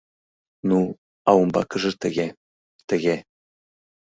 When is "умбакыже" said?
1.41-1.91